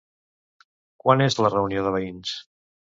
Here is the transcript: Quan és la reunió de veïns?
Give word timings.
Quan 1.05 1.23
és 1.27 1.39
la 1.43 1.55
reunió 1.57 1.87
de 1.91 1.95
veïns? 2.01 2.37